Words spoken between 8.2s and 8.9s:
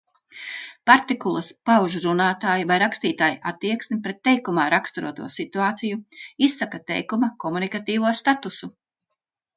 statusu.